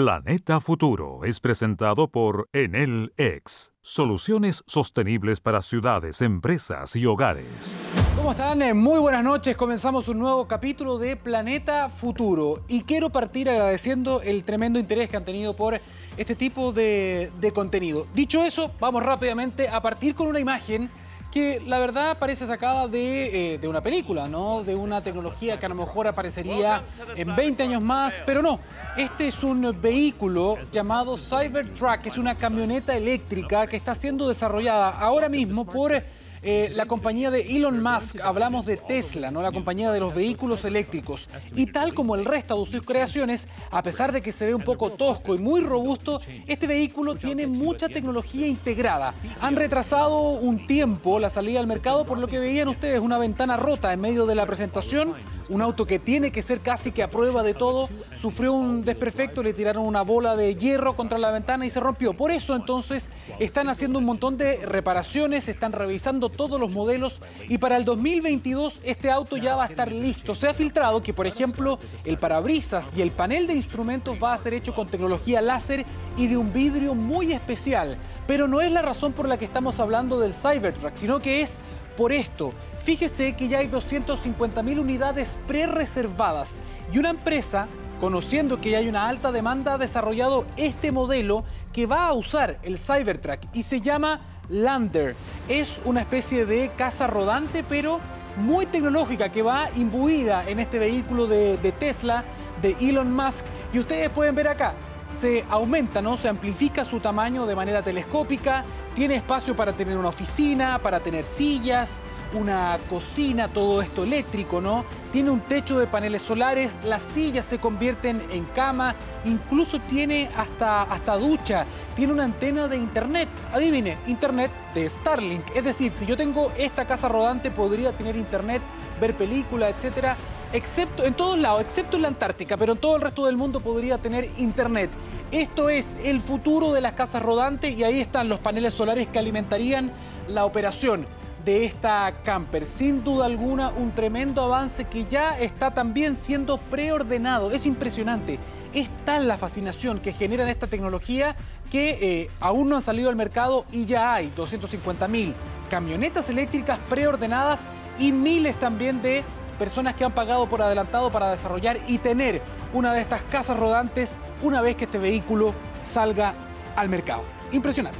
Planeta 0.00 0.60
Futuro 0.60 1.24
es 1.24 1.40
presentado 1.40 2.06
por 2.06 2.48
Enel 2.52 3.12
X, 3.16 3.72
soluciones 3.82 4.62
sostenibles 4.64 5.40
para 5.40 5.60
ciudades, 5.60 6.22
empresas 6.22 6.94
y 6.94 7.04
hogares. 7.04 7.76
¿Cómo 8.14 8.30
están? 8.30 8.62
Eh, 8.62 8.74
muy 8.74 9.00
buenas 9.00 9.24
noches. 9.24 9.56
Comenzamos 9.56 10.06
un 10.06 10.20
nuevo 10.20 10.46
capítulo 10.46 10.98
de 10.98 11.16
Planeta 11.16 11.90
Futuro 11.90 12.62
y 12.68 12.82
quiero 12.82 13.10
partir 13.10 13.50
agradeciendo 13.50 14.22
el 14.22 14.44
tremendo 14.44 14.78
interés 14.78 15.10
que 15.10 15.16
han 15.16 15.24
tenido 15.24 15.56
por 15.56 15.80
este 16.16 16.36
tipo 16.36 16.72
de, 16.72 17.32
de 17.40 17.50
contenido. 17.50 18.06
Dicho 18.14 18.44
eso, 18.44 18.70
vamos 18.78 19.02
rápidamente 19.02 19.68
a 19.68 19.82
partir 19.82 20.14
con 20.14 20.28
una 20.28 20.38
imagen 20.38 20.88
que 21.30 21.60
la 21.66 21.78
verdad 21.78 22.16
parece 22.18 22.46
sacada 22.46 22.88
de, 22.88 23.54
eh, 23.54 23.58
de, 23.58 23.68
una 23.68 23.82
película, 23.82 24.28
¿no? 24.28 24.62
De 24.64 24.74
una 24.74 25.02
tecnología 25.02 25.58
que 25.58 25.66
a 25.66 25.68
lo 25.68 25.74
mejor 25.74 26.06
aparecería 26.06 26.82
en 27.16 27.36
20 27.36 27.62
años 27.64 27.82
más, 27.82 28.22
pero 28.24 28.40
no. 28.40 28.60
Este 28.96 29.28
es 29.28 29.42
un 29.44 29.76
vehículo 29.80 30.56
llamado 30.72 31.16
Cybertruck, 31.16 32.06
es 32.06 32.16
una 32.16 32.34
camioneta 32.34 32.96
eléctrica 32.96 33.66
que 33.66 33.76
está 33.76 33.94
siendo 33.94 34.28
desarrollada 34.28 34.90
ahora 34.90 35.28
mismo 35.28 35.64
por 35.64 36.02
eh, 36.42 36.70
la 36.74 36.86
compañía 36.86 37.30
de 37.30 37.56
Elon 37.56 37.82
Musk, 37.82 38.20
hablamos 38.20 38.66
de 38.66 38.76
Tesla, 38.76 39.30
¿no? 39.30 39.42
la 39.42 39.52
compañía 39.52 39.90
de 39.90 40.00
los 40.00 40.14
vehículos 40.14 40.64
eléctricos. 40.64 41.28
Y 41.54 41.66
tal 41.66 41.94
como 41.94 42.14
el 42.14 42.24
resto 42.24 42.64
de 42.64 42.70
sus 42.70 42.82
creaciones, 42.82 43.48
a 43.70 43.82
pesar 43.82 44.12
de 44.12 44.20
que 44.20 44.32
se 44.32 44.46
ve 44.46 44.54
un 44.54 44.62
poco 44.62 44.90
tosco 44.90 45.34
y 45.34 45.38
muy 45.38 45.60
robusto, 45.60 46.20
este 46.46 46.66
vehículo 46.66 47.14
tiene 47.16 47.46
mucha 47.46 47.88
tecnología 47.88 48.46
integrada. 48.46 49.14
Han 49.40 49.56
retrasado 49.56 50.30
un 50.30 50.66
tiempo 50.66 51.18
la 51.18 51.30
salida 51.30 51.60
al 51.60 51.66
mercado, 51.66 52.04
por 52.04 52.18
lo 52.18 52.28
que 52.28 52.38
veían 52.38 52.68
ustedes 52.68 53.00
una 53.00 53.18
ventana 53.18 53.56
rota 53.56 53.92
en 53.92 54.00
medio 54.00 54.26
de 54.26 54.34
la 54.34 54.46
presentación 54.46 55.14
un 55.48 55.62
auto 55.62 55.86
que 55.86 55.98
tiene 55.98 56.30
que 56.30 56.42
ser 56.42 56.60
casi 56.60 56.92
que 56.92 57.02
a 57.02 57.10
prueba 57.10 57.42
de 57.42 57.54
todo, 57.54 57.88
sufrió 58.20 58.52
un 58.52 58.84
desperfecto, 58.84 59.42
le 59.42 59.52
tiraron 59.52 59.84
una 59.84 60.02
bola 60.02 60.36
de 60.36 60.54
hierro 60.54 60.94
contra 60.94 61.18
la 61.18 61.30
ventana 61.30 61.66
y 61.66 61.70
se 61.70 61.80
rompió. 61.80 62.14
Por 62.14 62.30
eso 62.30 62.54
entonces 62.54 63.10
están 63.38 63.68
haciendo 63.68 63.98
un 63.98 64.04
montón 64.04 64.36
de 64.36 64.64
reparaciones, 64.66 65.48
están 65.48 65.72
revisando 65.72 66.28
todos 66.28 66.60
los 66.60 66.70
modelos 66.70 67.20
y 67.48 67.58
para 67.58 67.76
el 67.76 67.84
2022 67.84 68.80
este 68.84 69.10
auto 69.10 69.36
ya 69.36 69.56
va 69.56 69.64
a 69.64 69.68
estar 69.68 69.90
listo. 69.90 70.34
Se 70.34 70.48
ha 70.48 70.54
filtrado 70.54 71.02
que, 71.02 71.14
por 71.14 71.26
ejemplo, 71.26 71.78
el 72.04 72.18
parabrisas 72.18 72.86
y 72.96 73.02
el 73.02 73.10
panel 73.10 73.46
de 73.46 73.54
instrumentos 73.54 74.16
va 74.22 74.34
a 74.34 74.38
ser 74.38 74.54
hecho 74.54 74.74
con 74.74 74.88
tecnología 74.88 75.40
láser 75.40 75.84
y 76.16 76.26
de 76.26 76.36
un 76.36 76.52
vidrio 76.52 76.94
muy 76.94 77.32
especial. 77.32 77.96
Pero 78.26 78.46
no 78.46 78.60
es 78.60 78.70
la 78.70 78.82
razón 78.82 79.12
por 79.12 79.26
la 79.26 79.38
que 79.38 79.46
estamos 79.46 79.80
hablando 79.80 80.18
del 80.18 80.34
Cybertruck, 80.34 80.94
sino 80.96 81.18
que 81.18 81.40
es 81.40 81.60
por 81.98 82.12
esto. 82.12 82.52
Fíjese 82.84 83.32
que 83.34 83.48
ya 83.48 83.58
hay 83.58 83.66
250.000 83.66 84.78
unidades 84.78 85.36
pre-reservadas 85.48 86.52
y 86.92 86.98
una 86.98 87.10
empresa, 87.10 87.66
conociendo 88.00 88.60
que 88.60 88.70
ya 88.70 88.78
hay 88.78 88.88
una 88.88 89.08
alta 89.08 89.32
demanda, 89.32 89.74
ha 89.74 89.78
desarrollado 89.78 90.46
este 90.56 90.92
modelo 90.92 91.42
que 91.72 91.86
va 91.86 92.06
a 92.06 92.12
usar 92.12 92.60
el 92.62 92.78
Cybertruck 92.78 93.40
y 93.52 93.64
se 93.64 93.80
llama 93.80 94.20
Lander. 94.48 95.16
Es 95.48 95.80
una 95.84 96.00
especie 96.00 96.46
de 96.46 96.70
casa 96.76 97.08
rodante, 97.08 97.64
pero 97.68 97.98
muy 98.36 98.66
tecnológica 98.66 99.30
que 99.30 99.42
va 99.42 99.68
imbuida 99.74 100.48
en 100.48 100.60
este 100.60 100.78
vehículo 100.78 101.26
de, 101.26 101.56
de 101.56 101.72
Tesla, 101.72 102.22
de 102.62 102.76
Elon 102.80 103.12
Musk. 103.12 103.44
Y 103.72 103.80
ustedes 103.80 104.08
pueden 104.10 104.36
ver 104.36 104.46
acá, 104.46 104.74
se 105.20 105.44
aumenta, 105.50 106.00
¿no? 106.00 106.16
Se 106.16 106.28
amplifica 106.28 106.84
su 106.84 107.00
tamaño 107.00 107.44
de 107.44 107.56
manera 107.56 107.82
telescópica, 107.82 108.64
tiene 108.98 109.14
espacio 109.14 109.54
para 109.54 109.72
tener 109.72 109.96
una 109.96 110.08
oficina, 110.08 110.80
para 110.80 110.98
tener 110.98 111.24
sillas, 111.24 112.00
una 112.34 112.76
cocina, 112.90 113.46
todo 113.46 113.80
esto 113.80 114.02
eléctrico, 114.02 114.60
¿no? 114.60 114.84
Tiene 115.12 115.30
un 115.30 115.38
techo 115.38 115.78
de 115.78 115.86
paneles 115.86 116.20
solares, 116.20 116.72
las 116.82 117.00
sillas 117.14 117.44
se 117.44 117.58
convierten 117.58 118.20
en 118.32 118.44
cama, 118.56 118.96
incluso 119.24 119.78
tiene 119.82 120.28
hasta, 120.36 120.82
hasta 120.82 121.16
ducha, 121.16 121.64
tiene 121.94 122.12
una 122.12 122.24
antena 122.24 122.66
de 122.66 122.76
internet. 122.76 123.28
Adivine, 123.52 123.98
internet 124.08 124.50
de 124.74 124.88
Starlink. 124.88 125.44
Es 125.54 125.62
decir, 125.62 125.92
si 125.94 126.04
yo 126.04 126.16
tengo 126.16 126.50
esta 126.58 126.84
casa 126.84 127.08
rodante, 127.08 127.52
podría 127.52 127.92
tener 127.92 128.16
internet, 128.16 128.62
ver 129.00 129.14
películas, 129.14 129.74
etcétera 129.76 130.16
excepto 130.52 131.04
en 131.04 131.14
todos 131.14 131.38
lados, 131.38 131.60
excepto 131.60 131.96
en 131.96 132.02
la 132.02 132.08
Antártica, 132.08 132.56
pero 132.56 132.72
en 132.72 132.78
todo 132.78 132.96
el 132.96 133.02
resto 133.02 133.26
del 133.26 133.36
mundo 133.36 133.60
podría 133.60 133.98
tener 133.98 134.30
internet. 134.38 134.90
Esto 135.30 135.68
es 135.68 135.98
el 136.04 136.22
futuro 136.22 136.72
de 136.72 136.80
las 136.80 136.94
casas 136.94 137.22
rodantes 137.22 137.76
y 137.76 137.84
ahí 137.84 138.00
están 138.00 138.30
los 138.30 138.38
paneles 138.38 138.72
solares 138.72 139.08
que 139.08 139.18
alimentarían 139.18 139.92
la 140.26 140.46
operación 140.46 141.06
de 141.44 141.66
esta 141.66 142.22
camper. 142.24 142.64
Sin 142.64 143.04
duda 143.04 143.26
alguna, 143.26 143.68
un 143.68 143.90
tremendo 143.92 144.42
avance 144.42 144.86
que 144.86 145.04
ya 145.04 145.38
está 145.38 145.70
también 145.70 146.16
siendo 146.16 146.56
preordenado. 146.56 147.50
Es 147.50 147.66
impresionante. 147.66 148.38
Es 148.72 148.88
tal 149.04 149.28
la 149.28 149.36
fascinación 149.36 150.00
que 150.00 150.14
generan 150.14 150.48
esta 150.48 150.66
tecnología 150.66 151.36
que 151.70 151.98
eh, 152.00 152.30
aún 152.40 152.70
no 152.70 152.76
han 152.76 152.82
salido 152.82 153.10
al 153.10 153.16
mercado 153.16 153.66
y 153.70 153.84
ya 153.84 154.14
hay 154.14 154.32
250 154.34 155.08
mil 155.08 155.34
camionetas 155.68 156.30
eléctricas 156.30 156.78
preordenadas 156.88 157.60
y 157.98 158.12
miles 158.12 158.58
también 158.58 159.02
de 159.02 159.24
personas 159.58 159.94
que 159.94 160.04
han 160.04 160.12
pagado 160.12 160.46
por 160.46 160.62
adelantado 160.62 161.10
para 161.10 161.30
desarrollar 161.30 161.78
y 161.86 161.98
tener 161.98 162.40
una 162.72 162.92
de 162.92 163.00
estas 163.00 163.22
casas 163.24 163.58
rodantes 163.58 164.16
una 164.42 164.60
vez 164.60 164.76
que 164.76 164.84
este 164.84 164.98
vehículo 164.98 165.52
salga 165.84 166.34
al 166.76 166.88
mercado. 166.88 167.22
Impresionante. 167.52 167.98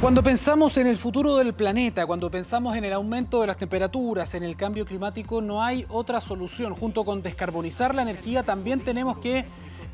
Cuando 0.00 0.22
pensamos 0.22 0.78
en 0.78 0.86
el 0.86 0.96
futuro 0.96 1.36
del 1.36 1.52
planeta, 1.52 2.06
cuando 2.06 2.30
pensamos 2.30 2.74
en 2.74 2.86
el 2.86 2.92
aumento 2.94 3.42
de 3.42 3.46
las 3.46 3.58
temperaturas, 3.58 4.34
en 4.34 4.42
el 4.42 4.56
cambio 4.56 4.86
climático, 4.86 5.42
no 5.42 5.62
hay 5.62 5.84
otra 5.90 6.22
solución. 6.22 6.74
Junto 6.74 7.04
con 7.04 7.20
descarbonizar 7.20 7.94
la 7.94 8.00
energía, 8.00 8.42
también 8.42 8.80
tenemos 8.80 9.18
que 9.18 9.44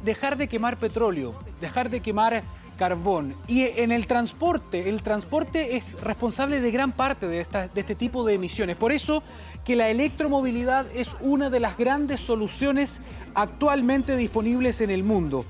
dejar 0.05 0.37
de 0.37 0.47
quemar 0.47 0.77
petróleo, 0.77 1.35
dejar 1.61 1.91
de 1.91 2.01
quemar 2.01 2.45
carbón. 2.77 3.35
Y 3.49 3.63
en 3.63 3.93
el 3.93 4.07
transporte, 4.07 4.89
el 4.89 5.03
transporte 5.03 5.77
es 5.77 6.01
responsable 6.01 6.61
de 6.61 6.71
gran 6.71 6.93
parte 6.93 7.27
de, 7.27 7.45
de 7.75 7.81
este 7.81 7.95
tipo 7.95 8.25
de 8.25 8.35
emisiones. 8.35 8.77
Por 8.77 8.93
eso 8.93 9.23
que 9.65 9.77
la 9.77 9.91
electromovilidad 9.91 10.87
es 10.95 11.17
una 11.21 11.51
de 11.51 11.61
las 11.61 11.77
grandes 11.77 12.21
soluciones 12.21 13.01
actualmente 13.35 14.17
disponibles 14.17 14.81
en 14.81 14.91
el 14.91 15.03
mundo. 15.03 15.45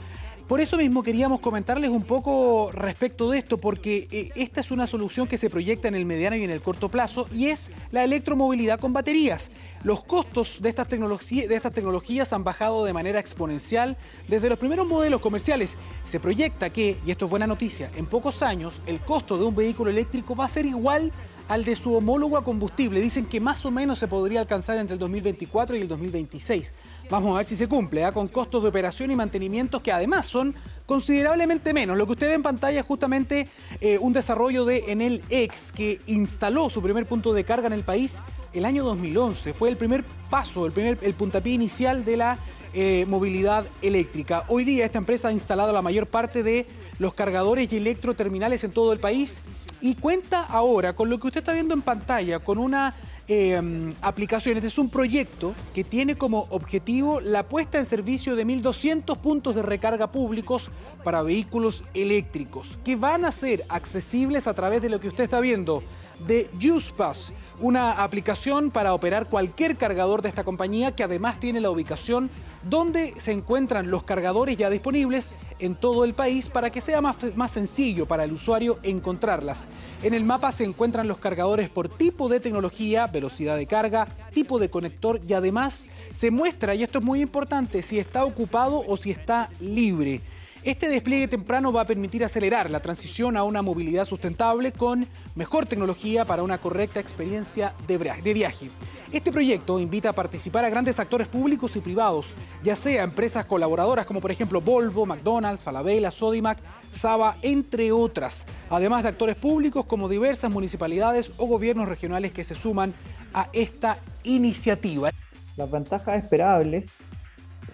Por 0.49 0.61
eso 0.61 0.77
mismo 0.77 1.03
queríamos 1.03 1.41
comentarles 1.41 1.91
un 1.91 2.05
poco 2.05 2.71
respecto 2.73 3.29
de 3.29 3.39
esto, 3.39 3.59
porque 3.59 4.07
eh, 4.13 4.31
esta 4.37 4.61
es 4.61 4.71
una 4.71 4.87
solución 4.87 5.27
que 5.27 5.39
se 5.39 5.51
proyecta 5.51 5.89
en 5.89 5.97
el 5.97 6.05
mediano 6.05 6.37
y 6.37 6.45
en 6.45 6.51
el 6.51 6.63
corto 6.63 6.89
plazo 6.89 7.27
y 7.35 7.47
es 7.49 7.73
la 7.91 8.05
electromovilidad 8.05 8.79
con 8.79 8.93
baterías. 8.93 9.51
Los 9.83 10.05
costos 10.05 10.63
de 10.63 10.69
estas, 10.69 10.89
de 10.89 11.53
estas 11.53 11.73
tecnologías 11.73 12.33
han 12.33 12.45
bajado 12.45 12.85
de 12.85 12.93
manera 12.93 13.19
exponencial 13.19 13.97
desde 14.29 14.49
los 14.49 14.57
primeros 14.57 14.87
modelos 14.87 15.21
comerciales. 15.21 15.77
Se 16.09 16.21
proyecta 16.21 16.71
que, 16.71 16.97
y 17.05 17.11
esto 17.11 17.25
es 17.25 17.31
buena 17.31 17.49
noticia, 17.49 17.91
en 17.97 18.07
pocos 18.07 18.41
años 18.43 18.81
el 18.87 19.01
costo 19.01 19.39
de 19.39 19.47
un 19.47 19.57
vehículo 19.57 19.91
eléctrico 19.91 20.37
va 20.37 20.45
a 20.45 20.49
ser 20.49 20.65
igual 20.65 21.13
al 21.49 21.65
de 21.65 21.77
su 21.77 21.95
homólogo 21.95 22.37
a 22.37 22.45
combustible. 22.45 23.01
Dicen 23.01 23.27
que 23.27 23.41
más 23.41 23.65
o 23.65 23.71
menos 23.71 23.99
se 23.99 24.09
podría 24.09 24.41
alcanzar 24.41 24.79
entre 24.79 24.95
el 24.95 24.99
2024 24.99 25.77
y 25.77 25.81
el 25.81 25.89
2026. 25.89 26.75
Vamos 27.11 27.35
a 27.35 27.39
ver 27.39 27.47
si 27.47 27.57
se 27.57 27.69
cumple, 27.69 28.05
¿ah? 28.05 28.13
con 28.13 28.29
costos 28.29 28.63
de 28.63 28.69
operación 28.69 29.11
y 29.11 29.17
mantenimiento 29.17 29.83
que 29.83 29.93
además 29.93 30.27
son 30.27 30.55
considerablemente 30.87 31.73
menos. 31.73 31.97
Lo 31.97 32.07
que 32.07 32.13
usted 32.13 32.29
ve 32.29 32.35
en 32.35 32.43
pantalla 32.43 32.81
es 32.81 32.87
justamente 32.87 33.49
eh, 33.81 33.99
un 33.99 34.13
desarrollo 34.13 34.65
de 34.65 34.85
Enel 34.89 35.23
X 35.31 35.73
que 35.73 36.01
instaló 36.07 36.71
su 36.71 36.83
primer 36.83 37.07
punto 37.07 37.33
de 37.33 37.45
carga 37.45 37.67
en 37.67 37.73
el 37.73 37.85
país 37.85 38.21
el 38.53 38.65
año 38.65 38.85
2011. 38.85 39.53
Fue 39.55 39.69
el 39.69 39.77
primer 39.77 40.05
paso, 40.31 40.67
el, 40.67 40.73
primer, 40.73 40.99
el 41.03 41.15
puntapié 41.15 41.53
inicial 41.53 42.05
de 42.05 42.17
la 42.17 42.39
eh, 42.75 43.07
movilidad 43.09 43.65
eléctrica. 43.83 44.45
Hoy 44.49 44.65
día 44.65 44.85
esta 44.85 44.99
empresa 44.99 45.29
ha 45.29 45.33
instalado 45.33 45.73
la 45.73 45.83
mayor 45.83 46.07
parte 46.07 46.43
de 46.43 46.67
los 46.99 47.15
cargadores 47.15 47.73
y 47.73 47.77
electroterminales 47.77 48.65
en 48.65 48.73
todo 48.73 48.93
el 48.93 48.99
país 48.99 49.41
y 49.81 49.95
cuenta 49.95 50.43
ahora 50.43 50.95
con 50.95 51.11
lo 51.11 51.19
que 51.19 51.29
usted 51.29 51.41
está 51.41 51.53
viendo 51.53 51.75
en 51.75 51.83
pantalla, 51.83 52.39
con 52.39 52.59
una 52.59 52.95
eh, 53.29 53.93
aplicación. 54.03 54.57
Este 54.57 54.69
es 54.69 54.79
un 54.79 54.89
proyecto 54.89 55.55
que 55.75 55.83
tiene 55.83 56.17
como 56.17 56.47
objetivo 56.51 57.21
la 57.21 57.43
puesta 57.43 57.79
en 57.79 57.87
servicio 57.87 58.37
de 58.37 58.47
1.200 58.47 59.17
puntos 59.19 59.55
de 59.55 59.63
recarga 59.63 60.13
públicos 60.13 60.71
para 61.03 61.23
vehículos 61.23 61.83
eléctricos, 61.95 62.79
que 62.85 62.95
van 62.95 63.25
a 63.25 63.33
ser 63.33 63.65
accesibles 63.69 64.47
a 64.47 64.55
través 64.55 64.81
de 64.81 64.91
lo 64.91 65.01
que 65.01 65.09
usted 65.09 65.25
está 65.25 65.41
viendo 65.41 65.83
de 66.27 66.49
UsePass, 66.55 67.33
una 67.61 68.03
aplicación 68.03 68.71
para 68.71 68.95
operar 68.95 69.29
cualquier 69.29 69.77
cargador 69.77 70.23
de 70.23 70.29
esta 70.29 70.45
compañía 70.45 70.95
que 70.95 71.03
además 71.03 71.41
tiene 71.41 71.61
la 71.61 71.71
ubicación 71.71 72.31
donde 72.69 73.15
se 73.19 73.33
encuentran 73.33 73.91
los 73.91 74.03
cargadores 74.03 74.57
ya 74.57 74.71
disponibles 74.71 75.35
en 75.59 75.75
todo 75.75 76.05
el 76.05 76.15
país 76.15 76.49
para 76.49 76.71
que 76.71 76.81
sea 76.81 77.01
más, 77.01 77.17
más, 77.37 77.53
sencillo 77.53 78.07
para 78.07 78.25
el 78.25 78.33
usuario 78.33 78.79
encontrarlas. 78.83 79.69
En 80.03 80.15
el 80.15 80.25
mapa 80.25 80.53
se 80.53 80.65
encuentran 80.65 81.09
los 81.09 81.19
cargadores 81.19 81.71
por 81.71 81.89
tipo 81.89 82.29
de 82.29 82.41
tecnología, 82.41 83.07
velocidad 83.07 83.57
de 83.57 83.67
carga, 83.67 84.09
tipo 84.33 84.59
de 84.59 84.69
conector 84.69 85.21
y 85.27 85.33
además 85.33 85.87
se 86.13 86.31
muestra, 86.31 86.75
y 86.75 86.83
esto 86.83 86.99
es 86.99 87.05
muy 87.05 87.21
importante, 87.21 87.83
si 87.83 87.99
está 87.99 88.25
ocupado 88.25 88.83
o 88.87 88.97
si 88.97 89.11
está 89.11 89.49
libre. 89.61 90.21
Este 90.67 90.89
despliegue 90.89 91.29
temprano 91.29 91.73
va 91.73 91.83
a 91.83 91.87
permitir 91.87 92.25
acelerar 92.25 92.73
la 92.73 92.81
transición 92.81 93.37
a 93.37 93.45
una 93.45 93.63
movilidad 93.63 94.05
sustentable 94.05 94.73
con 94.73 95.07
mejor 95.37 95.67
tecnología 95.67 96.25
para 96.25 96.43
una 96.43 96.59
correcta 96.59 96.99
experiencia 96.99 97.73
de 97.87 98.35
viaje. 98.35 98.71
Este 99.13 99.31
proyecto 99.31 99.79
invita 99.79 100.09
a 100.09 100.13
participar 100.13 100.65
a 100.65 100.69
grandes 100.69 100.99
actores 100.99 101.29
públicos 101.29 101.77
y 101.77 101.81
privados, 101.81 102.35
ya 102.65 102.75
sea 102.75 103.05
empresas 103.05 103.47
colaboradoras 103.47 104.05
como 104.05 104.21
por 104.21 104.33
ejemplo 104.33 104.61
Volvo, 104.61 105.07
McDonald's, 105.07 105.63
Falabella, 105.63 106.11
Sodimac, 106.11 106.59
Saba, 106.89 107.37
entre 107.43 107.93
otras, 107.93 108.47
además 108.69 109.05
de 109.05 109.11
actores 109.11 109.37
públicos 109.37 109.87
como 109.87 110.09
diversas 110.09 110.51
municipalidades 110.51 111.31
o 111.37 111.47
gobiernos 111.47 111.89
regionales 111.89 112.33
que 112.33 112.43
se 112.43 112.57
suman 112.57 112.95
a 113.33 113.49
esta 113.53 113.99
iniciativa. 114.25 115.13
Las 115.57 115.71
ventajas 115.71 116.23
esperables 116.23 116.89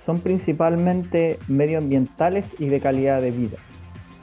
son 0.04 0.20
principalmente 0.20 1.38
medioambientales 1.48 2.44
y 2.58 2.66
de 2.66 2.78
calidad 2.78 3.22
de 3.22 3.30
vida. 3.30 3.58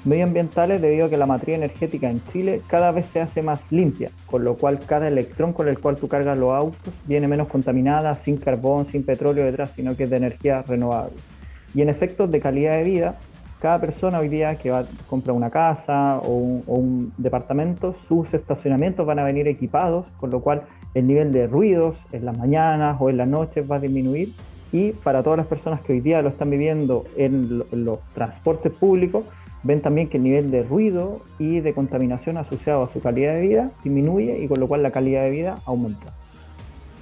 Medioambientales 0.06 0.82
debido 0.82 1.08
a 1.08 1.10
que 1.10 1.18
la 1.18 1.26
matriz 1.26 1.56
energética 1.56 2.10
en 2.10 2.24
Chile 2.32 2.62
cada 2.68 2.92
vez 2.92 3.08
se 3.08 3.20
hace 3.20 3.42
más 3.42 3.70
limpia, 3.70 4.12
con 4.28 4.46
lo 4.46 4.56
cual 4.56 4.80
cada 4.86 5.08
electrón 5.10 5.52
con 5.52 5.68
el 5.68 5.78
cual 5.78 5.98
tú 5.98 6.08
cargas 6.08 6.38
los 6.38 6.54
autos 6.54 6.94
viene 7.06 7.28
menos 7.28 7.50
contaminada, 7.50 8.16
sin 8.16 8.38
carbón, 8.38 8.86
sin 8.86 9.04
petróleo 9.04 9.44
detrás, 9.44 9.72
sino 9.76 9.98
que 9.98 10.06
es 10.06 10.10
de 10.10 10.18
energía 10.18 10.62
renovable. 10.62 11.16
Y 11.76 11.82
en 11.82 11.90
efectos 11.90 12.32
de 12.32 12.40
calidad 12.40 12.78
de 12.78 12.84
vida, 12.84 13.16
cada 13.60 13.82
persona 13.82 14.20
hoy 14.20 14.30
día 14.30 14.56
que 14.56 14.72
va 14.72 14.80
a 14.80 14.86
comprar 15.08 15.36
una 15.36 15.50
casa 15.50 16.20
o 16.20 16.30
un, 16.30 16.64
o 16.66 16.76
un 16.76 17.14
departamento, 17.18 17.94
sus 18.08 18.34
estacionamientos 18.34 19.06
van 19.06 19.20
a 19.20 19.26
venir 19.26 19.50
equipados, 19.50 20.06
con 20.18 20.30
lo 20.30 20.40
cual 20.40 20.64
el 20.94 21.08
nivel 21.08 21.34
de 21.34 21.46
ruidos 21.46 21.98
en 22.14 22.24
las 22.24 22.38
mañanas 22.38 22.96
o 23.02 23.10
en 23.10 23.18
las 23.18 23.28
noches 23.28 23.70
va 23.70 23.76
a 23.76 23.80
disminuir 23.80 24.34
y 24.72 24.92
para 24.92 25.24
todas 25.24 25.38
las 25.38 25.48
personas 25.48 25.82
que 25.82 25.94
hoy 25.94 26.00
día 26.00 26.22
lo 26.22 26.30
están 26.30 26.50
viviendo 26.50 27.06
en, 27.18 27.64
los 27.72 28.00
transportes 28.14 28.72
públicos, 28.72 29.24
ven 29.64 29.82
también 29.82 30.10
que 30.10 30.18
el 30.18 30.24
nivel 30.24 30.52
de 30.52 30.64
ruido 30.64 31.22
y 31.38 31.60
de 31.60 31.74
contaminación 31.74 32.38
asociado 32.38 32.84
a 32.84 32.90
su 32.90 33.02
calidad 33.02 33.34
de 33.34 33.42
vida 33.42 33.72
disminuye 33.84 34.40
y 34.40 34.48
con 34.48 34.60
lo 34.60 34.68
cual 34.68 34.84
la 34.84 34.92
calidad 34.92 35.24
de 35.24 35.30
vida 35.30 35.60
aumenta. 35.66 36.14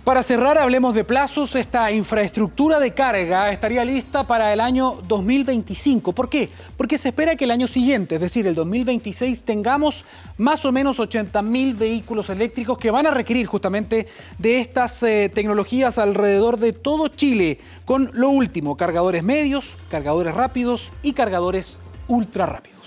Para 0.08 0.24
cerrar, 0.24 0.58
hablemos 0.58 0.96
de 0.96 1.04
plazos. 1.04 1.54
Esta 1.58 1.92
infraestructura 1.92 2.80
de 2.80 2.94
carga 2.94 3.52
estaría 3.52 3.84
lista 3.84 4.26
para 4.26 4.54
el 4.54 4.62
año 4.62 5.02
2025. 5.06 6.14
¿Por 6.14 6.30
qué? 6.30 6.48
Porque 6.78 6.98
se 6.98 7.10
espera 7.10 7.36
que 7.36 7.44
el 7.44 7.52
año 7.52 7.68
siguiente, 7.68 8.16
es 8.16 8.22
decir, 8.22 8.48
el 8.48 8.56
2026, 8.56 9.44
tengamos 9.44 10.06
más 10.38 10.64
o 10.64 10.72
menos 10.72 11.00
80.000 11.00 11.78
vehículos 11.78 12.30
eléctricos 12.30 12.78
que 12.78 12.90
van 12.90 13.06
a 13.06 13.12
requerir 13.12 13.48
justamente 13.48 14.08
de 14.38 14.62
estas 14.62 15.04
eh, 15.04 15.28
tecnologías 15.28 15.98
alrededor 15.98 16.58
de 16.58 16.72
todo 16.72 17.10
Chile, 17.10 17.60
con 17.84 18.10
lo 18.14 18.30
último, 18.30 18.78
cargadores 18.78 19.24
medios, 19.24 19.78
cargadores 19.90 20.34
rápidos 20.34 20.94
y 21.04 21.12
cargadores 21.12 21.78
ultra 22.08 22.46
rápidos. 22.46 22.78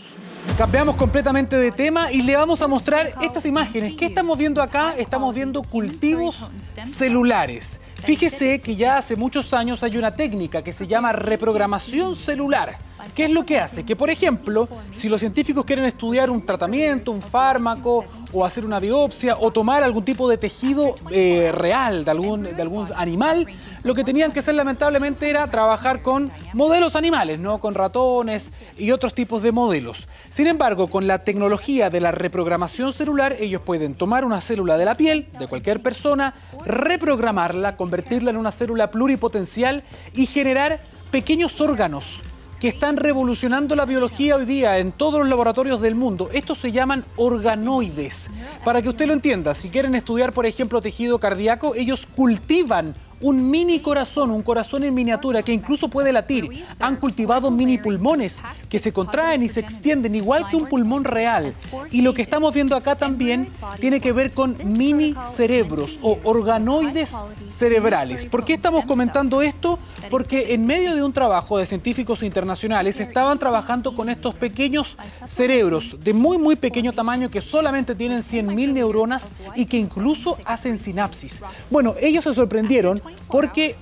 Cambiamos 0.56 0.96
completamente 0.96 1.56
de 1.56 1.70
tema 1.70 2.10
y 2.10 2.22
le 2.22 2.36
vamos 2.36 2.60
a 2.62 2.68
mostrar 2.68 3.14
estas 3.22 3.44
imágenes. 3.46 3.94
¿Qué 3.94 4.06
estamos 4.06 4.36
viendo 4.36 4.62
acá? 4.62 4.94
Estamos 4.96 5.34
viendo 5.34 5.62
cultivos 5.62 6.50
celulares. 6.84 7.80
Fíjese 7.94 8.60
que 8.60 8.76
ya 8.76 8.98
hace 8.98 9.16
muchos 9.16 9.52
años 9.52 9.82
hay 9.82 9.96
una 9.96 10.16
técnica 10.16 10.62
que 10.62 10.72
se 10.72 10.86
llama 10.86 11.12
reprogramación 11.12 12.16
celular. 12.16 12.78
¿Qué 13.14 13.24
es 13.24 13.30
lo 13.30 13.44
que 13.44 13.58
hace? 13.58 13.84
Que, 13.84 13.96
por 13.96 14.10
ejemplo, 14.10 14.68
si 14.92 15.08
los 15.08 15.20
científicos 15.20 15.64
quieren 15.64 15.84
estudiar 15.84 16.30
un 16.30 16.44
tratamiento, 16.44 17.12
un 17.12 17.22
fármaco, 17.22 18.04
o 18.32 18.44
hacer 18.44 18.64
una 18.64 18.80
biopsia, 18.80 19.36
o 19.38 19.50
tomar 19.50 19.82
algún 19.82 20.04
tipo 20.04 20.28
de 20.28 20.38
tejido 20.38 20.96
eh, 21.10 21.50
real 21.52 22.04
de 22.04 22.10
algún, 22.10 22.42
de 22.42 22.62
algún 22.62 22.88
animal, 22.96 23.46
lo 23.82 23.94
que 23.94 24.04
tenían 24.04 24.32
que 24.32 24.40
hacer 24.40 24.54
lamentablemente 24.54 25.30
era 25.30 25.50
trabajar 25.50 26.02
con 26.02 26.30
modelos 26.52 26.96
animales, 26.96 27.38
no 27.38 27.58
con 27.58 27.74
ratones 27.74 28.50
y 28.78 28.90
otros 28.90 29.14
tipos 29.14 29.42
de 29.42 29.52
modelos. 29.52 30.08
Sin 30.30 30.46
embargo, 30.46 30.88
con 30.88 31.06
la 31.06 31.20
tecnología 31.20 31.90
de 31.90 32.00
la 32.00 32.12
reprogramación 32.12 32.92
celular, 32.92 33.36
ellos 33.40 33.62
pueden 33.62 33.94
tomar 33.94 34.24
una 34.24 34.40
célula 34.40 34.76
de 34.76 34.84
la 34.84 34.94
piel 34.94 35.26
de 35.38 35.46
cualquier 35.46 35.82
persona, 35.82 36.34
reprogramarla, 36.64 37.76
convertirla 37.76 38.30
en 38.30 38.36
una 38.36 38.50
célula 38.50 38.90
pluripotencial 38.90 39.82
y 40.14 40.26
generar 40.26 40.80
pequeños 41.10 41.60
órganos 41.60 42.22
que 42.60 42.68
están 42.68 42.98
revolucionando 42.98 43.74
la 43.74 43.86
biología 43.86 44.36
hoy 44.36 44.44
día 44.44 44.76
en 44.76 44.92
todos 44.92 45.20
los 45.20 45.28
laboratorios 45.28 45.80
del 45.80 45.94
mundo. 45.94 46.28
Estos 46.30 46.58
se 46.58 46.70
llaman 46.70 47.06
organoides. 47.16 48.30
Para 48.64 48.82
que 48.82 48.90
usted 48.90 49.06
lo 49.06 49.14
entienda, 49.14 49.54
si 49.54 49.70
quieren 49.70 49.94
estudiar, 49.94 50.34
por 50.34 50.44
ejemplo, 50.44 50.82
tejido 50.82 51.18
cardíaco, 51.18 51.74
ellos 51.74 52.06
cultivan 52.06 52.94
un 53.20 53.50
mini 53.50 53.80
corazón, 53.80 54.30
un 54.30 54.42
corazón 54.42 54.84
en 54.84 54.94
miniatura 54.94 55.42
que 55.42 55.52
incluso 55.52 55.88
puede 55.88 56.12
latir. 56.12 56.64
Han 56.78 56.96
cultivado 56.96 57.50
mini 57.50 57.78
pulmones 57.78 58.42
que 58.68 58.78
se 58.78 58.92
contraen 58.92 59.42
y 59.42 59.48
se 59.48 59.60
extienden 59.60 60.14
igual 60.14 60.48
que 60.48 60.56
un 60.56 60.66
pulmón 60.66 61.04
real. 61.04 61.54
Y 61.90 62.02
lo 62.02 62.14
que 62.14 62.22
estamos 62.22 62.54
viendo 62.54 62.76
acá 62.76 62.96
también 62.96 63.48
tiene 63.80 64.00
que 64.00 64.12
ver 64.12 64.32
con 64.32 64.56
mini 64.64 65.14
cerebros 65.32 65.98
o 66.02 66.18
organoides 66.24 67.14
cerebrales. 67.48 68.26
¿Por 68.26 68.44
qué 68.44 68.54
estamos 68.54 68.84
comentando 68.84 69.42
esto? 69.42 69.78
Porque 70.10 70.54
en 70.54 70.66
medio 70.66 70.94
de 70.94 71.02
un 71.02 71.12
trabajo 71.12 71.58
de 71.58 71.66
científicos 71.66 72.22
internacionales 72.22 73.00
estaban 73.00 73.38
trabajando 73.38 73.94
con 73.94 74.08
estos 74.08 74.34
pequeños 74.34 74.96
cerebros 75.26 75.96
de 76.02 76.12
muy 76.12 76.38
muy 76.38 76.56
pequeño 76.56 76.92
tamaño 76.92 77.30
que 77.30 77.40
solamente 77.40 77.94
tienen 77.94 78.20
100.000 78.20 78.72
neuronas 78.72 79.32
y 79.54 79.66
que 79.66 79.76
incluso 79.76 80.38
hacen 80.44 80.78
sinapsis. 80.78 81.42
Bueno, 81.70 81.94
ellos 82.00 82.24
se 82.24 82.34
sorprendieron 82.34 83.02
porque 83.28 83.76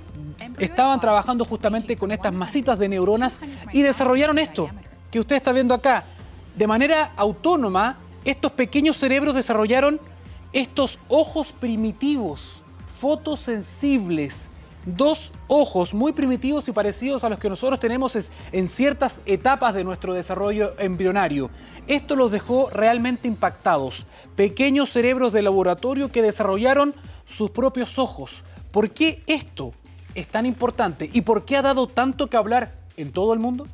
estaban 0.58 1.00
trabajando 1.00 1.44
justamente 1.44 1.96
con 1.96 2.12
estas 2.12 2.32
masitas 2.32 2.78
de 2.78 2.88
neuronas 2.88 3.40
y 3.72 3.82
desarrollaron 3.82 4.38
esto 4.38 4.70
que 5.10 5.20
usted 5.20 5.36
está 5.36 5.52
viendo 5.52 5.74
acá. 5.74 6.04
De 6.56 6.66
manera 6.66 7.12
autónoma, 7.16 7.98
estos 8.24 8.52
pequeños 8.52 8.96
cerebros 8.96 9.34
desarrollaron 9.34 10.00
estos 10.52 10.98
ojos 11.08 11.52
primitivos, 11.52 12.60
fotosensibles, 12.98 14.48
dos 14.96 15.32
ojos 15.48 15.92
muy 15.92 16.12
primitivos 16.12 16.68
y 16.68 16.72
parecidos 16.72 17.22
a 17.24 17.28
los 17.28 17.38
que 17.38 17.50
nosotros 17.50 17.78
tenemos 17.78 18.16
en 18.52 18.68
ciertas 18.68 19.20
etapas 19.26 19.74
de 19.74 19.84
nuestro 19.84 20.14
desarrollo 20.14 20.74
embrionario. 20.78 21.50
Esto 21.86 22.16
los 22.16 22.32
dejó 22.32 22.70
realmente 22.70 23.28
impactados. 23.28 24.06
Pequeños 24.36 24.90
cerebros 24.90 25.32
de 25.32 25.42
laboratorio 25.42 26.10
que 26.10 26.22
desarrollaron 26.22 26.94
sus 27.26 27.50
propios 27.50 27.98
ojos, 27.98 28.42
¿Por 28.70 28.90
qué 28.90 29.22
esto 29.26 29.72
es 30.14 30.26
tan 30.28 30.46
importante 30.46 31.08
y 31.12 31.22
por 31.22 31.44
qué 31.44 31.56
ha 31.56 31.62
dado 31.62 31.86
tanto 31.86 32.28
que 32.28 32.36
hablar 32.36 32.74
en 32.96 33.12
todo 33.12 33.32
el 33.32 33.38
mundo? 33.38 33.66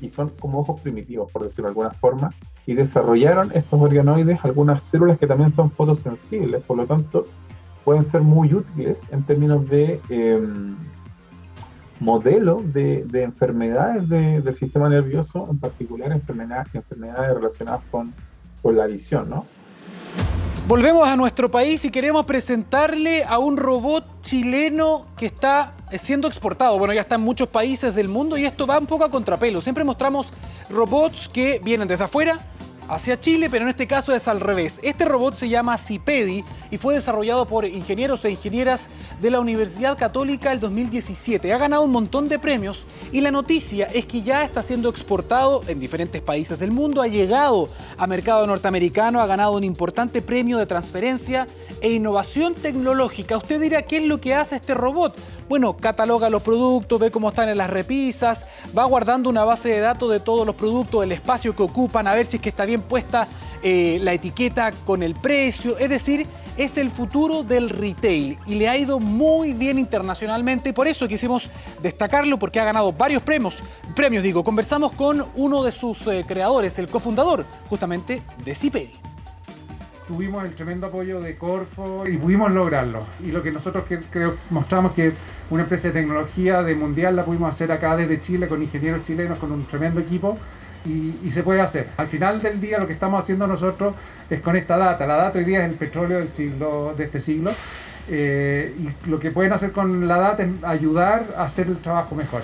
Y 0.00 0.08
son 0.08 0.30
como 0.30 0.60
ojos 0.60 0.80
primitivos, 0.80 1.30
por 1.30 1.44
decirlo 1.44 1.64
de 1.64 1.70
alguna 1.70 1.90
forma, 1.90 2.30
y 2.66 2.74
desarrollaron 2.74 3.52
estos 3.54 3.80
organoides 3.80 4.44
algunas 4.44 4.82
células 4.82 5.18
que 5.18 5.26
también 5.26 5.52
son 5.52 5.70
fotosensibles, 5.70 6.62
por 6.64 6.76
lo 6.76 6.86
tanto 6.86 7.26
pueden 7.84 8.04
ser 8.04 8.22
muy 8.22 8.52
útiles 8.52 8.98
en 9.10 9.22
términos 9.22 9.68
de 9.68 10.00
em, 10.10 10.76
modelo 12.00 12.62
de, 12.62 13.06
enfermedades 13.22 14.08
del 14.08 14.56
sistema 14.56 14.88
nervioso, 14.88 15.48
en 15.50 15.58
particular 15.58 16.12
enfermedades, 16.12 16.74
enfermedades 16.74 17.34
relacionadas 17.34 17.82
con, 17.90 18.12
con 18.62 18.76
la 18.76 18.86
visión, 18.86 19.30
¿no? 19.30 19.46
Volvemos 20.68 21.08
a 21.08 21.16
nuestro 21.16 21.50
país 21.50 21.82
y 21.86 21.90
queremos 21.90 22.26
presentarle 22.26 23.24
a 23.24 23.38
un 23.38 23.56
robot 23.56 24.20
chileno 24.20 25.06
que 25.16 25.24
está 25.24 25.72
siendo 25.98 26.28
exportado. 26.28 26.78
Bueno, 26.78 26.92
ya 26.92 27.00
está 27.00 27.14
en 27.14 27.22
muchos 27.22 27.48
países 27.48 27.94
del 27.94 28.08
mundo 28.08 28.36
y 28.36 28.44
esto 28.44 28.66
va 28.66 28.78
un 28.78 28.84
poco 28.86 29.02
a 29.02 29.10
contrapelo. 29.10 29.62
Siempre 29.62 29.82
mostramos 29.82 30.28
robots 30.68 31.26
que 31.30 31.58
vienen 31.64 31.88
desde 31.88 32.04
afuera, 32.04 32.36
hacia 32.88 33.20
Chile, 33.20 33.48
pero 33.50 33.64
en 33.64 33.70
este 33.70 33.86
caso 33.86 34.14
es 34.14 34.28
al 34.28 34.40
revés. 34.40 34.80
Este 34.82 35.04
robot 35.04 35.36
se 35.36 35.48
llama 35.48 35.78
Cipedi 35.78 36.44
y 36.70 36.78
fue 36.78 36.94
desarrollado 36.94 37.46
por 37.46 37.64
ingenieros 37.64 38.24
e 38.24 38.30
ingenieras 38.30 38.90
de 39.20 39.30
la 39.30 39.40
Universidad 39.40 39.98
Católica 39.98 40.52
el 40.52 40.60
2017. 40.60 41.52
Ha 41.52 41.58
ganado 41.58 41.84
un 41.84 41.92
montón 41.92 42.28
de 42.28 42.38
premios 42.38 42.86
y 43.12 43.20
la 43.20 43.30
noticia 43.30 43.86
es 43.86 44.06
que 44.06 44.22
ya 44.22 44.44
está 44.44 44.62
siendo 44.62 44.88
exportado 44.88 45.62
en 45.68 45.80
diferentes 45.80 46.22
países 46.22 46.58
del 46.58 46.70
mundo, 46.70 47.02
ha 47.02 47.08
llegado 47.08 47.68
a 47.96 48.06
mercado 48.06 48.46
norteamericano, 48.46 49.20
ha 49.20 49.26
ganado 49.26 49.52
un 49.56 49.64
importante 49.64 50.22
premio 50.22 50.58
de 50.58 50.66
transferencia 50.66 51.46
e 51.80 51.90
innovación 51.90 52.54
tecnológica. 52.54 53.36
Usted 53.36 53.60
dirá, 53.60 53.82
¿qué 53.82 53.98
es 53.98 54.04
lo 54.04 54.20
que 54.20 54.34
hace 54.34 54.56
este 54.56 54.74
robot? 54.74 55.16
Bueno, 55.48 55.78
cataloga 55.78 56.28
los 56.28 56.42
productos, 56.42 57.00
ve 57.00 57.10
cómo 57.10 57.30
están 57.30 57.48
en 57.48 57.56
las 57.56 57.70
repisas, 57.70 58.44
va 58.76 58.84
guardando 58.84 59.30
una 59.30 59.44
base 59.44 59.70
de 59.70 59.80
datos 59.80 60.10
de 60.10 60.20
todos 60.20 60.46
los 60.46 60.54
productos, 60.54 61.02
el 61.02 61.12
espacio 61.12 61.56
que 61.56 61.62
ocupan, 61.62 62.06
a 62.06 62.14
ver 62.14 62.26
si 62.26 62.36
es 62.36 62.42
que 62.42 62.50
está 62.50 62.66
bien 62.66 62.77
puesta 62.82 63.28
eh, 63.62 63.98
la 64.02 64.12
etiqueta 64.12 64.72
con 64.84 65.02
el 65.02 65.14
precio. 65.14 65.78
Es 65.78 65.88
decir, 65.88 66.26
es 66.56 66.76
el 66.76 66.90
futuro 66.90 67.42
del 67.42 67.70
retail 67.70 68.38
y 68.46 68.54
le 68.56 68.68
ha 68.68 68.76
ido 68.76 69.00
muy 69.00 69.52
bien 69.52 69.78
internacionalmente. 69.78 70.72
Por 70.72 70.88
eso 70.88 71.06
quisimos 71.08 71.50
destacarlo 71.82 72.38
porque 72.38 72.60
ha 72.60 72.64
ganado 72.64 72.92
varios 72.92 73.22
premios. 73.22 73.62
Premios, 73.94 74.22
digo, 74.22 74.44
conversamos 74.44 74.92
con 74.92 75.24
uno 75.36 75.62
de 75.62 75.72
sus 75.72 76.06
eh, 76.06 76.24
creadores, 76.26 76.78
el 76.78 76.88
cofundador 76.88 77.44
justamente 77.68 78.22
de 78.44 78.54
Cipedi 78.54 78.92
tuvimos 80.08 80.42
el 80.42 80.54
tremendo 80.54 80.86
apoyo 80.86 81.20
de 81.20 81.36
Corfo 81.36 82.04
y 82.08 82.16
pudimos 82.16 82.50
lograrlo. 82.50 83.04
Y 83.22 83.30
lo 83.30 83.42
que 83.42 83.52
nosotros 83.52 83.84
creo 84.10 84.36
mostramos 84.48 84.94
que 84.94 85.12
una 85.50 85.64
empresa 85.64 85.88
de 85.88 86.00
tecnología 86.00 86.62
de 86.62 86.74
mundial 86.74 87.14
la 87.14 87.24
pudimos 87.24 87.54
hacer 87.54 87.70
acá 87.70 87.94
desde 87.94 88.20
Chile 88.20 88.48
con 88.48 88.62
ingenieros 88.62 89.04
chilenos, 89.04 89.38
con 89.38 89.52
un 89.52 89.64
tremendo 89.66 90.00
equipo. 90.00 90.38
Y, 90.86 91.30
se 91.30 91.42
puede 91.42 91.60
hacer. 91.60 91.88
Al 91.96 92.08
final 92.08 92.40
del 92.40 92.60
día 92.60 92.78
lo 92.78 92.86
que 92.86 92.94
estamos 92.94 93.22
haciendo 93.22 93.46
nosotros 93.46 93.94
es 94.30 94.40
con 94.40 94.56
esta 94.56 94.76
data. 94.76 95.06
La 95.06 95.16
data 95.16 95.38
hoy 95.38 95.44
día 95.44 95.64
es 95.64 95.70
el 95.70 95.76
petróleo 95.76 96.18
del 96.18 96.30
siglo, 96.30 96.94
de 96.96 97.04
este 97.04 97.20
siglo. 97.20 97.50
Eh, 98.10 98.74
y 98.78 99.10
lo 99.10 99.20
que 99.20 99.30
pueden 99.30 99.52
hacer 99.52 99.72
con 99.72 100.08
la 100.08 100.16
data 100.18 100.42
es 100.42 100.50
ayudar 100.62 101.26
a 101.36 101.44
hacer 101.44 101.66
el 101.66 101.76
trabajo 101.78 102.14
mejor. 102.14 102.42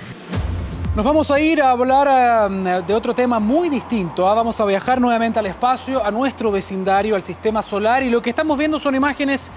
Nos 0.95 1.05
vamos 1.05 1.29
a 1.33 1.41
ir 1.41 1.61
a 1.61 1.71
hablar 1.71 2.49
um, 2.49 2.65
de 2.65 2.95
otro 2.95 3.15
tema 3.15 3.41
muy 3.41 3.69
distinto. 3.69 4.29
¿ah? 4.29 4.35
Vamos 4.35 4.61
a 4.61 4.65
viajar 4.65 5.01
nuevamente 5.01 5.41
al 5.41 5.47
espacio, 5.47 6.05
a 6.05 6.11
nuestro 6.13 6.53
vecindario, 6.53 7.17
al 7.17 7.23
sistema 7.23 7.63
solar. 7.63 8.05
Y 8.05 8.11
lo 8.11 8.23
que 8.23 8.31
estamos 8.31 8.57
viendo 8.57 8.79
son 8.79 8.95
imágenes 8.95 9.51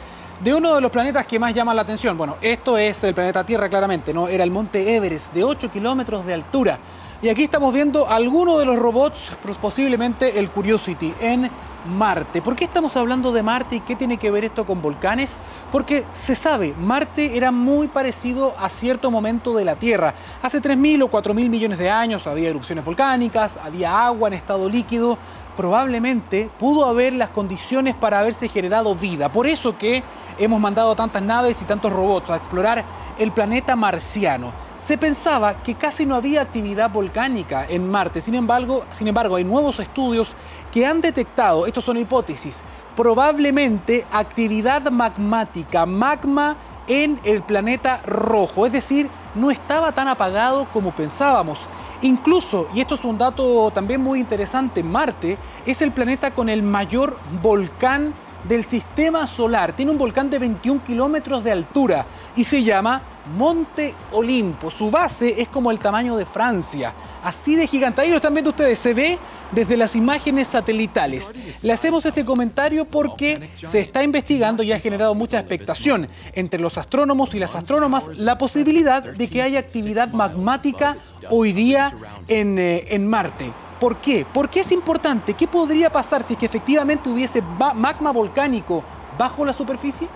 de 0.44 0.54
uno 0.54 0.74
de 0.74 0.82
los 0.82 0.90
planetas 0.90 1.26
que 1.28 1.38
más 1.38 1.54
llaman 1.54 1.76
la 1.76 1.84
atención. 1.84 2.18
Bueno, 2.18 2.38
esto 2.42 2.76
es 2.78 3.04
el 3.04 3.14
planeta 3.14 3.46
Tierra, 3.46 3.70
claramente, 3.70 4.16
¿no? 4.16 4.28
Era 4.28 4.44
el 4.44 4.50
monte 4.50 4.96
Everest, 4.96 5.32
de 5.34 5.44
8 5.44 5.70
kilómetros 5.72 6.26
de 6.26 6.34
altura. 6.34 6.80
Y 7.20 7.30
aquí 7.30 7.46
estamos 7.46 7.74
viendo 7.74 8.08
algunos 8.08 8.60
de 8.60 8.66
los 8.66 8.78
robots, 8.78 9.32
posiblemente 9.60 10.38
el 10.38 10.52
Curiosity, 10.52 11.16
en 11.20 11.50
Marte. 11.88 12.44
¿Por 12.44 12.56
qué 12.56 12.66
estamos 12.66 12.96
hablando 12.96 13.32
de 13.32 13.42
Marte 13.42 13.78
y 13.78 13.80
qué 13.80 13.96
tiene 13.96 14.18
que 14.18 14.30
ver 14.30 14.46
esto 14.46 14.68
con 14.68 14.84
volcanes? 14.84 15.40
Porque 15.72 16.06
se 16.14 16.36
sabe, 16.36 16.76
Marte 16.80 17.36
era 17.36 17.50
muy 17.50 17.88
parecido 17.88 18.54
a 18.60 18.70
cierto 18.70 19.10
momento 19.10 19.58
de 19.58 19.66
la 19.66 19.78
Tierra. 19.78 20.14
Hace 20.44 20.62
3.000 20.62 21.06
o 21.06 21.10
4.000 21.10 21.50
millones 21.50 21.80
de 21.80 21.90
años 21.90 22.28
había 22.28 22.50
erupciones 22.50 22.86
volcánicas, 22.86 23.58
había 23.64 24.06
agua 24.06 24.28
en 24.28 24.36
estado 24.36 24.70
líquido. 24.70 25.18
Probablemente 25.56 26.52
pudo 26.60 26.86
haber 26.86 27.14
las 27.14 27.32
condiciones 27.32 27.96
para 27.96 28.20
haberse 28.20 28.48
generado 28.48 28.94
vida. 28.94 29.32
Por 29.32 29.48
eso 29.48 29.76
que 29.76 30.04
hemos 30.38 30.60
mandado 30.60 30.96
tantas 30.96 31.24
naves 31.24 31.64
y 31.64 31.66
tantos 31.66 31.92
robots 31.92 32.30
a 32.30 32.36
explorar 32.36 32.86
el 33.18 33.32
planeta 33.32 33.76
marciano 33.76 34.67
se 34.78 34.98
pensaba 34.98 35.64
que 35.64 35.76
casi 35.76 36.06
no 36.06 36.16
había 36.16 36.42
actividad 36.42 36.90
volcánica 36.90 37.66
en 37.68 37.90
Marte. 37.90 38.22
Sin 38.22 38.36
embargo, 38.36 38.86
sin 38.94 39.08
embargo, 39.08 39.36
hay 39.36 39.44
nuevos 39.44 39.80
estudios 39.80 40.36
que 40.72 40.86
han 40.86 41.02
detectado, 41.02 41.66
estos 41.66 41.84
son 41.84 41.98
hipótesis, 41.98 42.64
probablemente 42.96 44.06
actividad 44.12 44.90
magmática, 44.92 45.86
magma 45.86 46.56
en 46.88 47.20
el 47.24 47.42
planeta 47.42 48.02
rojo, 48.06 48.66
es 48.66 48.72
decir, 48.72 49.10
no 49.36 49.52
estaba 49.52 49.92
tan 49.92 50.08
apagado 50.08 50.68
como 50.72 50.92
pensábamos. 50.92 51.68
Incluso, 52.02 52.68
y 52.74 52.80
esto 52.80 52.96
es 52.96 53.04
un 53.04 53.18
dato 53.18 53.72
también 53.72 54.02
muy 54.02 54.20
interesante, 54.20 54.84
Marte 54.84 55.38
es 55.66 55.82
el 55.82 55.92
planeta 55.92 56.32
con 56.32 56.50
el 56.50 56.64
mayor 56.64 57.18
volcán 57.42 58.14
del 58.48 58.64
sistema 58.64 59.28
solar. 59.28 59.74
Tiene 59.74 59.92
un 59.92 59.98
volcán 59.98 60.30
de 60.30 60.40
21 60.40 60.82
kilómetros 60.86 61.44
de 61.44 61.52
altura 61.52 62.06
y 62.36 62.44
se 62.44 62.64
llama 62.64 63.02
Monte 63.36 63.94
Olimpo. 64.12 64.72
Su 64.72 64.90
base 64.90 65.42
es 65.42 65.48
como 65.50 65.72
el 65.72 65.80
tamaño 65.80 66.16
de 66.16 66.26
Francia, 66.26 66.94
así 67.24 67.56
de 67.56 67.68
gigante. 67.68 68.02
Ahí 68.02 68.10
lo 68.10 68.18
están 68.18 68.34
viendo 68.34 68.52
ustedes, 68.52 68.80
se 68.80 68.94
ve 68.94 69.20
desde 69.52 69.78
las 69.78 69.96
imágenes 69.96 70.48
satelitales. 70.48 71.34
Le 71.62 71.74
hacemos 71.74 72.06
este 72.06 72.26
comentario 72.26 72.86
porque 72.86 73.50
se 73.56 73.80
está 73.80 74.04
investigando 74.04 74.64
y 74.64 74.72
ha 74.72 74.80
generado 74.80 75.16
mucha 75.16 75.40
expectación 75.40 76.08
entre 76.34 76.60
los 76.60 76.78
astrónomos 76.78 77.34
y 77.34 77.40
las 77.40 77.56
astrónomas 77.56 78.20
la 78.20 78.38
posibilidad 78.38 79.04
de 79.04 79.28
que 79.30 79.42
haya 79.42 79.60
actividad 79.60 80.10
magmática 80.12 80.98
hoy 81.30 81.52
día 81.54 81.94
en, 82.28 82.58
eh, 82.60 82.86
en 82.90 83.08
Marte. 83.08 83.52
¿Por 83.80 83.98
qué? 83.98 84.26
¿Por 84.26 84.50
qué 84.50 84.62
es 84.62 84.72
importante? 84.72 85.36
¿Qué 85.36 85.48
podría 85.48 85.92
pasar 85.92 86.24
si 86.24 86.34
es 86.34 86.40
que 86.40 86.48
efectivamente 86.48 87.10
hubiese 87.10 87.42
magma 87.42 88.12
volcánico 88.12 88.84
bajo 89.18 89.46
la 89.46 89.54
superficie? 89.54 90.08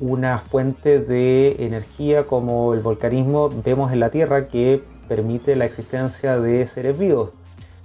Una 0.00 0.38
fuente 0.38 1.00
de 1.00 1.56
energía 1.64 2.26
como 2.26 2.74
el 2.74 2.80
volcanismo 2.80 3.50
vemos 3.64 3.92
en 3.92 4.00
la 4.00 4.10
Tierra 4.10 4.48
que 4.48 4.82
permite 5.08 5.56
la 5.56 5.64
existencia 5.64 6.38
de 6.38 6.66
seres 6.66 6.98
vivos 6.98 7.30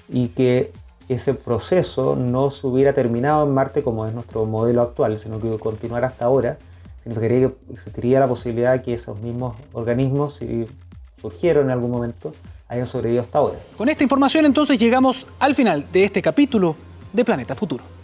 y 0.10 0.30
que 0.30 0.74
ese 1.08 1.34
proceso 1.34 2.16
no 2.16 2.52
se 2.52 2.68
hubiera 2.68 2.94
terminado 2.94 3.46
en 3.46 3.54
Marte 3.54 3.84
como 3.84 4.06
es 4.06 4.14
nuestro 4.14 4.46
modelo 4.46 4.82
actual, 4.82 5.18
sino 5.18 5.40
que 5.40 5.58
continuara 5.58 6.08
hasta 6.08 6.26
ahora, 6.26 6.58
significaría 7.04 7.48
que 7.48 7.74
existiría 7.74 8.20
la 8.20 8.28
posibilidad 8.28 8.74
de 8.74 8.82
que 8.82 8.94
esos 8.94 9.20
mismos 9.20 9.56
organismos, 9.74 10.36
si 10.36 10.68
surgieron 11.20 11.66
en 11.66 11.72
algún 11.72 11.92
momento, 11.92 12.32
hayan 12.68 12.88
sobrevivido 12.88 13.24
hasta 13.24 13.40
ahora. 13.40 13.58
Con 13.78 13.90
esta 13.90 14.04
información 14.04 14.46
entonces 14.46 14.80
llegamos 14.80 15.28
al 15.40 15.56
final 15.56 15.86
de 15.92 16.06
este 16.06 16.22
capítulo 16.22 16.76
de 17.12 17.26
Planeta 17.26 17.56
Futuro. 17.56 18.01